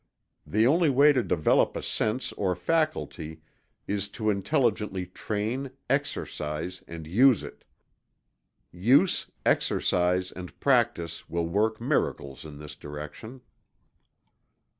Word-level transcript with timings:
The 0.47 0.65
only 0.65 0.89
way 0.89 1.13
to 1.13 1.21
develop 1.21 1.75
a 1.77 1.83
sense 1.83 2.31
or 2.31 2.55
faculty 2.55 3.43
is 3.85 4.07
to 4.17 4.31
intelligently 4.31 5.05
train, 5.05 5.69
exercise 5.91 6.83
and 6.87 7.05
use 7.05 7.43
it. 7.43 7.63
Use, 8.71 9.29
exercise 9.45 10.31
and 10.31 10.59
practice 10.59 11.29
will 11.29 11.45
work 11.45 11.79
miracles 11.79 12.45
in 12.45 12.57
this 12.57 12.75
direction. 12.75 13.41